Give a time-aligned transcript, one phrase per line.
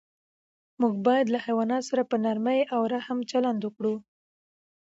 [0.81, 3.95] موږ باید له حیواناتو سره په نرمۍ او رحم چلند وکړو.